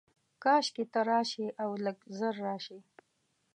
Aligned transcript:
کاشکي 0.43 0.83
ته 0.91 0.99
راشې، 1.09 1.47
اولږ 1.63 1.97
ژر 2.17 2.35
راشې 2.47 2.79